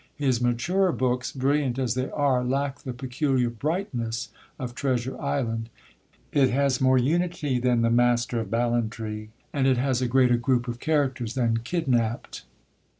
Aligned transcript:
His 0.15 0.41
maturer 0.41 0.91
books, 0.91 1.31
brilliant 1.31 1.77
as 1.77 1.93
they 1.93 2.09
are, 2.09 2.43
lack 2.43 2.79
the 2.79 2.91
peculiar 2.91 3.51
brightness 3.51 4.29
of 4.57 4.73
Treasure 4.73 5.15
Island. 5.21 5.69
It 6.33 6.49
has 6.49 6.81
more 6.81 6.97
unity 6.97 7.59
than 7.59 7.83
The 7.83 7.91
Master 7.91 8.39
of 8.39 8.47
Ballantræ; 8.49 9.27
and 9.53 9.67
it 9.67 9.77
has 9.77 10.01
a 10.01 10.07
greater 10.07 10.37
group 10.37 10.67
of 10.67 10.79
characters 10.79 11.35
than 11.35 11.57
Kidnapped. 11.57 12.45